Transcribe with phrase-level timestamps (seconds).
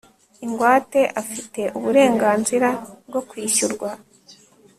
[0.45, 2.69] ingwate afite uburenganzira
[3.07, 3.89] bwo kwishyurwa